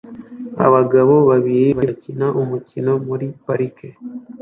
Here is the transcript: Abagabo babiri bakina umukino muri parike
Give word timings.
Abagabo 0.65 1.15
babiri 1.29 1.67
bakina 1.79 2.27
umukino 2.41 2.91
muri 3.07 3.27
parike 3.43 3.87